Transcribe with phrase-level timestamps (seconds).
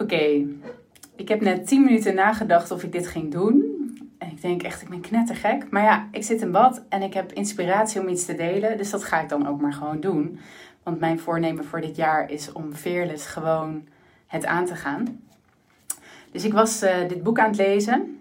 [0.00, 0.46] Oké,
[1.16, 3.64] ik heb net 10 minuten nagedacht of ik dit ging doen.
[4.18, 5.70] En ik denk echt, ik ben knettergek.
[5.70, 8.76] Maar ja, ik zit in bad en ik heb inspiratie om iets te delen.
[8.76, 10.38] Dus dat ga ik dan ook maar gewoon doen.
[10.82, 13.88] Want mijn voornemen voor dit jaar is om fearless gewoon
[14.26, 15.22] het aan te gaan.
[16.32, 18.20] Dus ik was uh, dit boek aan het lezen.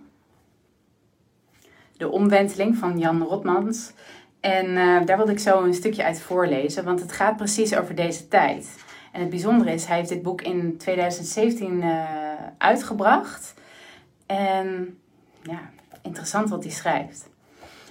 [1.97, 3.91] De Omwenteling van Jan Rotmans.
[4.39, 7.95] En uh, daar wilde ik zo een stukje uit voorlezen, want het gaat precies over
[7.95, 8.87] deze tijd.
[9.11, 12.03] En het bijzondere is, hij heeft dit boek in 2017 uh,
[12.57, 13.53] uitgebracht.
[14.25, 14.97] En
[15.41, 15.59] ja,
[16.01, 17.29] interessant wat hij schrijft.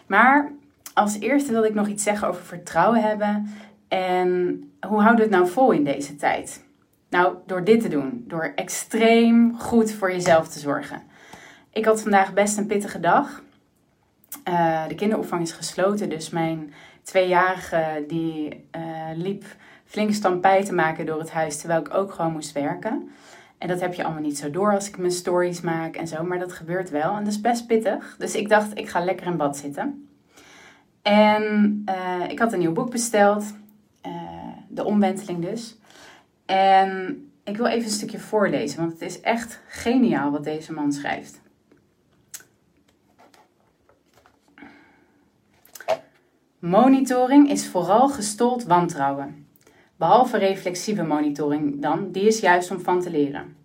[0.07, 0.53] Maar
[0.95, 3.55] als eerste wil ik nog iets zeggen over vertrouwen hebben.
[3.89, 6.65] En hoe houden we het nou vol in deze tijd?
[7.11, 8.25] Nou, door dit te doen.
[8.27, 11.03] Door extreem goed voor jezelf te zorgen.
[11.73, 13.43] Ik had vandaag best een pittige dag.
[14.49, 18.83] Uh, de kinderopvang is gesloten, dus mijn tweejarige die uh,
[19.15, 19.45] liep
[19.89, 23.11] flink stampij te maken door het huis, terwijl ik ook gewoon moest werken.
[23.59, 26.25] En dat heb je allemaal niet zo door als ik mijn stories maak en zo,
[26.25, 28.17] maar dat gebeurt wel en dat is best pittig.
[28.19, 30.09] Dus ik dacht, ik ga lekker in bad zitten.
[31.03, 33.45] En uh, ik had een nieuw boek besteld,
[34.69, 35.79] De Omwenteling dus.
[36.47, 40.93] En ik wil even een stukje voorlezen, want het is echt geniaal wat deze man
[40.93, 41.41] schrijft.
[46.59, 49.48] Monitoring is vooral gestold wantrouwen.
[49.99, 53.57] Behalve reflexieve monitoring dan, die is juist om van te leren.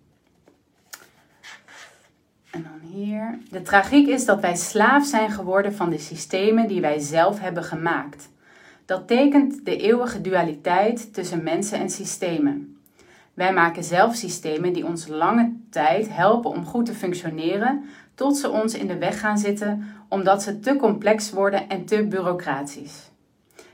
[2.50, 3.38] En dan hier.
[3.50, 7.64] De tragiek is dat wij slaaf zijn geworden van de systemen die wij zelf hebben
[7.64, 8.28] gemaakt.
[8.84, 12.78] Dat tekent de eeuwige dualiteit tussen mensen en systemen.
[13.34, 18.50] Wij maken zelf systemen die ons lange tijd helpen om goed te functioneren, tot ze
[18.50, 23.10] ons in de weg gaan zitten omdat ze te complex worden en te bureaucratisch.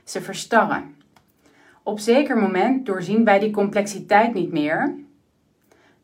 [0.03, 1.00] Ze verstarren.
[1.83, 4.95] Op zeker moment doorzien wij die complexiteit niet meer.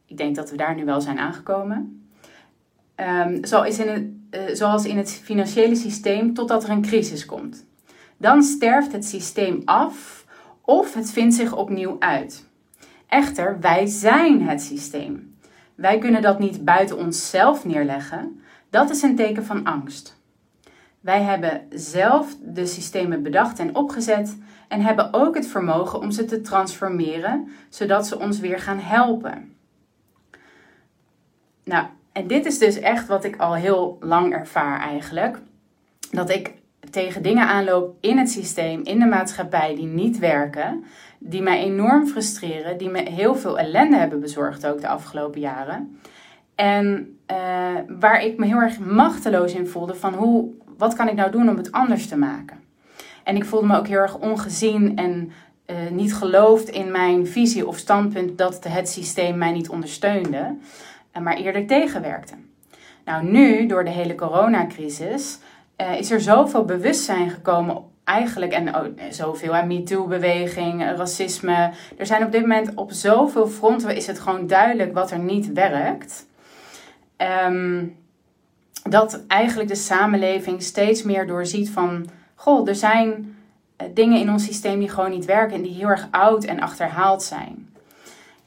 [0.06, 2.10] Ik denk dat we daar nu wel zijn aangekomen.
[2.96, 7.66] Um, zoals, in het, uh, zoals in het financiële systeem totdat er een crisis komt.
[8.18, 10.26] Dan sterft het systeem af
[10.62, 12.48] of het vindt zich opnieuw uit.
[13.08, 15.36] Echter, wij zijn het systeem.
[15.76, 18.42] Wij kunnen dat niet buiten onszelf neerleggen.
[18.70, 20.18] Dat is een teken van angst.
[21.00, 24.38] Wij hebben zelf de systemen bedacht en opgezet
[24.68, 29.56] en hebben ook het vermogen om ze te transformeren, zodat ze ons weer gaan helpen.
[31.64, 35.38] Nou, en dit is dus echt wat ik al heel lang ervaar eigenlijk.
[36.12, 36.54] Dat ik
[36.90, 40.84] tegen dingen aanloop in het systeem, in de maatschappij die niet werken,
[41.20, 46.00] die mij enorm frustreren, die me heel veel ellende hebben bezorgd ook de afgelopen jaren.
[46.56, 47.38] En uh,
[48.00, 51.50] waar ik me heel erg machteloos in voelde van hoe, wat kan ik nou doen
[51.50, 52.67] om het anders te maken.
[53.28, 55.32] En ik voelde me ook heel erg ongezien en
[55.66, 60.56] uh, niet geloofd in mijn visie of standpunt dat het systeem mij niet ondersteunde,
[61.22, 62.34] maar eerder tegenwerkte.
[63.06, 65.40] Nou, nu, door de hele coronacrisis,
[65.78, 71.72] uh, is er zoveel bewustzijn gekomen eigenlijk, en oh, zoveel, aan MeToo-beweging, racisme.
[71.98, 75.54] Er zijn op dit moment op zoveel fronten is het gewoon duidelijk wat er niet
[75.54, 76.28] werkt.
[77.48, 77.96] Um,
[78.84, 83.36] dat eigenlijk de samenleving steeds meer doorziet van, goh, er zijn
[83.76, 86.60] eh, dingen in ons systeem die gewoon niet werken en die heel erg oud en
[86.60, 87.70] achterhaald zijn.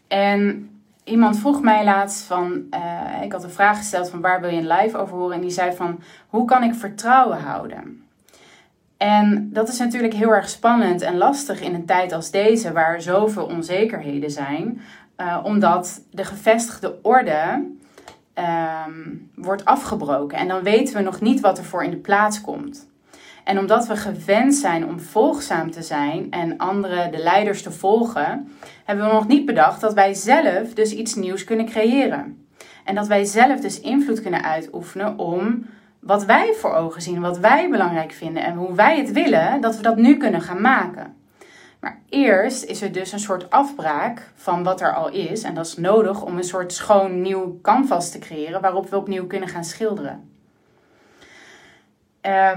[0.08, 0.70] En
[1.04, 4.56] iemand vroeg mij laatst van, uh, ik had een vraag gesteld van waar wil je
[4.56, 5.34] een live over horen?
[5.34, 8.04] En die zei van, hoe kan ik vertrouwen houden?
[8.96, 13.02] En dat is natuurlijk heel erg spannend en lastig in een tijd als deze, waar
[13.02, 14.80] zoveel onzekerheden zijn,
[15.16, 17.66] uh, omdat de gevestigde orde
[18.34, 20.38] um, wordt afgebroken.
[20.38, 22.89] En dan weten we nog niet wat er voor in de plaats komt.
[23.50, 28.52] En omdat we gewend zijn om volgzaam te zijn en anderen, de leiders, te volgen,
[28.84, 32.48] hebben we nog niet bedacht dat wij zelf dus iets nieuws kunnen creëren.
[32.84, 35.66] En dat wij zelf dus invloed kunnen uitoefenen om
[36.00, 39.76] wat wij voor ogen zien, wat wij belangrijk vinden en hoe wij het willen, dat
[39.76, 41.16] we dat nu kunnen gaan maken.
[41.80, 45.42] Maar eerst is er dus een soort afbraak van wat er al is.
[45.42, 49.26] En dat is nodig om een soort schoon nieuw canvas te creëren waarop we opnieuw
[49.26, 50.28] kunnen gaan schilderen.
[52.26, 52.50] Uh,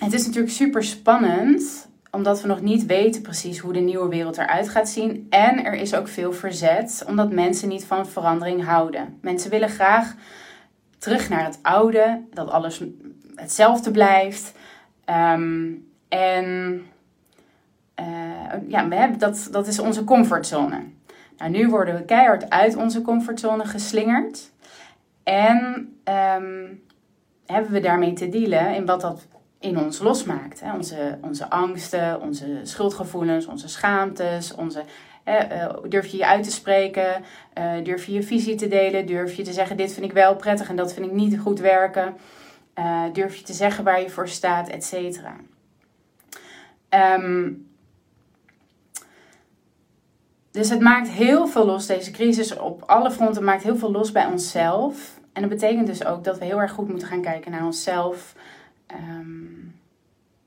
[0.00, 4.38] het is natuurlijk super spannend, omdat we nog niet weten precies hoe de nieuwe wereld
[4.38, 5.26] eruit gaat zien.
[5.30, 9.18] En er is ook veel verzet, omdat mensen niet van verandering houden.
[9.20, 10.14] Mensen willen graag
[10.98, 12.82] terug naar het oude, dat alles
[13.34, 14.52] hetzelfde blijft.
[15.06, 16.46] Um, en
[18.00, 20.82] uh, ja, we hebben dat, dat is onze comfortzone.
[21.36, 24.50] Nou, nu worden we keihard uit onze comfortzone geslingerd.
[25.22, 25.56] En
[26.04, 26.82] um,
[27.46, 29.26] hebben we daarmee te dealen in wat dat
[29.60, 30.60] in ons losmaakt.
[30.60, 30.74] Hè?
[30.74, 34.84] Onze, onze angsten, onze schuldgevoelens, onze schaamtes, onze
[35.88, 37.24] durf je je uit te spreken?
[37.82, 39.06] durf je je visie te delen?
[39.06, 41.58] Durf je te zeggen: Dit vind ik wel prettig en dat vind ik niet goed
[41.58, 42.16] werken?
[43.12, 45.36] durf je te zeggen waar je voor staat, et cetera?
[46.88, 47.52] Ehm,
[50.50, 54.12] dus het maakt heel veel los, deze crisis op alle fronten maakt heel veel los
[54.12, 55.20] bij onszelf.
[55.32, 58.34] En dat betekent dus ook dat we heel erg goed moeten gaan kijken naar onszelf.
[58.90, 59.60] Ehm,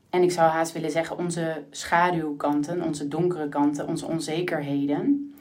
[0.09, 5.33] en ik zou haast willen zeggen onze schaduwkanten, onze donkere kanten, onze onzekerheden.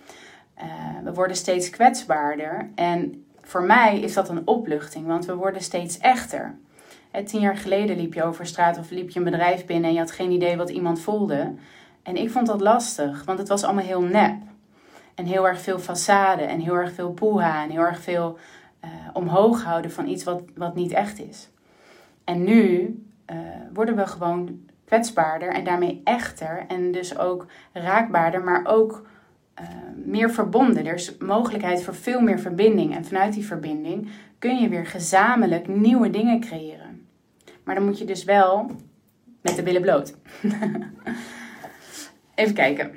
[0.58, 0.64] Uh,
[1.04, 2.70] we worden steeds kwetsbaarder.
[2.74, 6.54] En voor mij is dat een opluchting, want we worden steeds echter.
[7.24, 10.00] tien jaar geleden liep je over straat of liep je een bedrijf binnen en je
[10.00, 11.54] had geen idee wat iemand voelde.
[12.02, 14.36] En ik vond dat lastig, want het was allemaal heel nep.
[15.14, 18.38] En heel erg veel façade en heel erg veel poeha en heel erg veel
[18.84, 21.48] uh, omhoog houden van iets wat, wat niet echt is.
[22.24, 22.96] En nu
[23.30, 23.36] uh,
[23.72, 29.06] worden we gewoon kwetsbaarder en daarmee echter en dus ook raakbaarder, maar ook
[29.60, 29.66] uh,
[30.04, 30.86] meer verbonden.
[30.86, 34.08] Er is mogelijkheid voor veel meer verbinding en vanuit die verbinding
[34.38, 37.06] kun je weer gezamenlijk nieuwe dingen creëren.
[37.64, 38.70] Maar dan moet je dus wel
[39.40, 40.14] met de billen bloot.
[42.34, 42.90] Even kijken.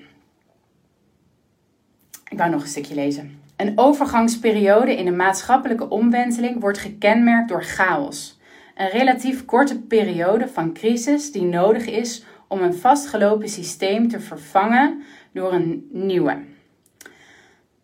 [2.30, 3.40] Ik wou nog een stukje lezen.
[3.56, 8.40] Een overgangsperiode in een maatschappelijke omwenteling wordt gekenmerkt door chaos.
[8.76, 15.04] Een relatief korte periode van crisis die nodig is om een vastgelopen systeem te vervangen
[15.32, 16.38] door een nieuwe.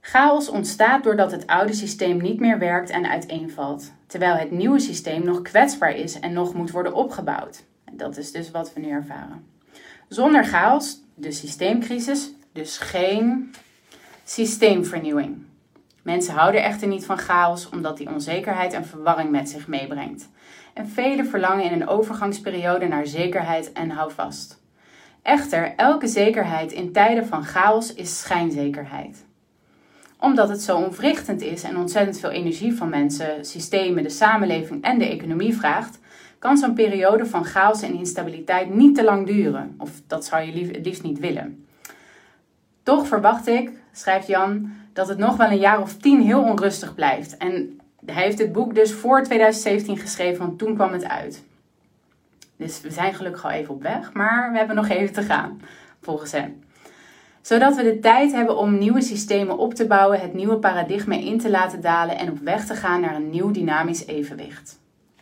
[0.02, 5.26] Chaos ontstaat doordat het oude systeem niet meer werkt en uiteenvalt, terwijl het nieuwe systeem
[5.26, 7.64] nog kwetsbaar is en nog moet worden opgebouwd.
[7.92, 9.46] Dat is dus wat we nu ervaren.
[10.08, 13.54] Zonder chaos, de systeemcrisis, dus geen
[14.24, 15.44] Systeemvernieuwing.
[16.02, 20.30] Mensen houden echter niet van chaos omdat die onzekerheid en verwarring met zich meebrengt.
[20.74, 24.60] En velen verlangen in een overgangsperiode naar zekerheid en houvast.
[25.22, 29.26] Echter, elke zekerheid in tijden van chaos is schijnzekerheid.
[30.20, 35.00] Omdat het zo ontwrichtend is en ontzettend veel energie van mensen, systemen, de samenleving en
[35.00, 36.00] de economie vraagt,
[36.40, 39.76] kan zo'n periode van chaos en instabiliteit niet te lang duren.
[39.78, 41.66] Of dat zou je het liefst niet willen.
[42.84, 46.96] Toch verwacht ik schrijft Jan, dat het nog wel een jaar of tien heel onrustig
[46.96, 47.38] blijft.
[47.38, 51.44] En hij heeft het boek dus voor 2017 geschreven, want toen kwam het uit.
[52.56, 55.62] Dus we zijn gelukkig al even op weg, maar we hebben nog even te gaan,
[56.02, 56.64] volgens hem.
[57.42, 61.40] Zodat we de tijd hebben om nieuwe systemen op te bouwen, het nieuwe paradigma in
[61.40, 64.80] te laten dalen en op weg te gaan naar een nieuw dynamisch evenwicht.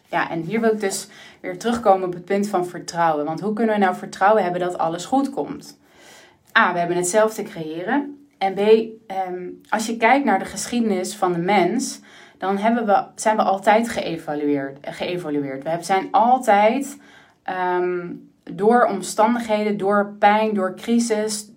[0.09, 1.07] Ja, en hier wil ik dus
[1.41, 3.25] weer terugkomen op het punt van vertrouwen.
[3.25, 5.79] Want hoe kunnen we nou vertrouwen hebben dat alles goed komt?
[6.57, 8.27] A, we hebben het zelf te creëren.
[8.37, 11.99] En B, ehm, als je kijkt naar de geschiedenis van de mens,
[12.39, 14.77] dan hebben we, zijn we altijd geëvalueerd.
[14.81, 15.63] geëvolueerd.
[15.63, 16.97] We zijn altijd
[17.43, 18.13] ehm,
[18.43, 21.51] door omstandigheden, door pijn, door crisis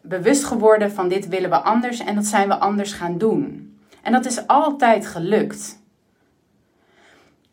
[0.00, 3.74] bewust geworden van dit willen we anders en dat zijn we anders gaan doen.
[4.02, 5.78] En dat is altijd gelukt.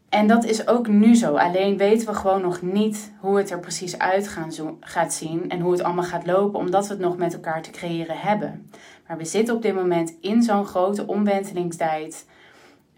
[0.10, 1.36] En dat is ook nu zo.
[1.36, 5.60] Alleen weten we gewoon nog niet hoe het er precies uit gaan gaat zien en
[5.60, 8.72] hoe het allemaal gaat lopen, omdat we het nog met elkaar te creëren hebben.
[9.08, 12.26] Maar we zitten op dit moment in zo'n grote omwentelingstijd,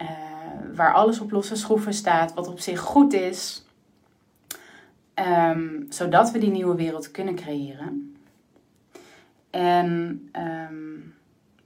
[0.02, 0.08] uh,
[0.76, 3.66] waar alles op losse schroeven staat, wat op zich goed is,
[5.16, 8.16] um, zodat we die nieuwe wereld kunnen creëren.
[9.50, 10.30] En
[10.70, 11.14] um,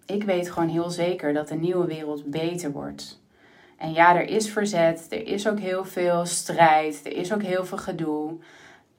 [0.06, 3.22] ik weet gewoon heel zeker dat de nieuwe wereld beter wordt.
[3.78, 7.66] En ja, er is verzet, er is ook heel veel strijd, er is ook heel
[7.66, 8.38] veel gedoe.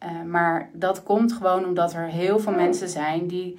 [0.03, 3.59] Uh, maar dat komt gewoon omdat er heel veel mensen zijn die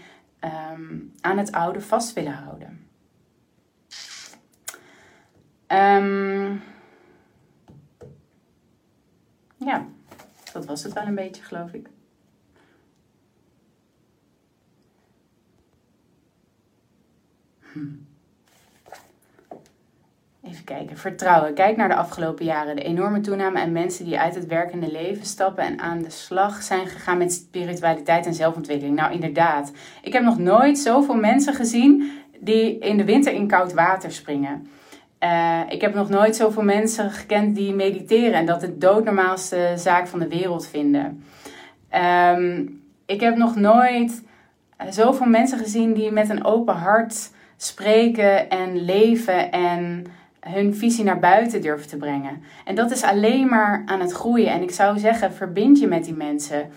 [0.74, 2.85] um, aan het oude vast willen houden.
[5.75, 6.62] Um,
[9.58, 9.86] ja,
[10.53, 11.88] dat was het wel een beetje, geloof ik.
[17.74, 17.79] Hm.
[20.44, 21.53] Even kijken, vertrouwen.
[21.53, 22.75] Kijk naar de afgelopen jaren.
[22.75, 26.63] De enorme toename aan mensen die uit het werkende leven stappen en aan de slag
[26.63, 28.96] zijn gegaan met spiritualiteit en zelfontwikkeling.
[28.96, 29.72] Nou, inderdaad.
[30.01, 34.67] Ik heb nog nooit zoveel mensen gezien die in de winter in koud water springen.
[35.25, 40.08] Uh, ik heb nog nooit zoveel mensen gekend die mediteren en dat het doodnormaalste zaak
[40.08, 41.24] van de wereld vinden.
[42.36, 44.24] Um, ik heb nog nooit
[44.89, 50.05] zoveel mensen gezien die met een open hart spreken en leven en
[50.39, 52.44] hun visie naar buiten durven te brengen.
[52.65, 54.51] En dat is alleen maar aan het groeien.
[54.51, 56.70] En ik zou zeggen, verbind je met die mensen.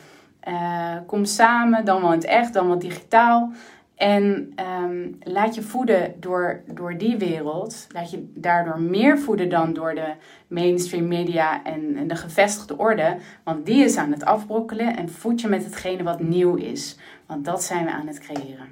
[0.49, 3.53] Uh, kom samen, dan wel in het echt, dan wel digitaal.
[3.99, 7.87] En um, laat je voeden door, door die wereld.
[7.93, 10.13] Laat je daardoor meer voeden dan door de
[10.47, 13.17] mainstream media en, en de gevestigde orde.
[13.45, 14.97] Want die is aan het afbrokkelen.
[14.97, 16.99] En voed je met hetgene wat nieuw is.
[17.27, 18.69] Want dat zijn we aan het creëren.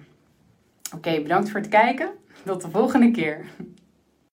[0.95, 2.09] Oké, bedankt voor het kijken.
[2.45, 3.45] Tot de volgende keer.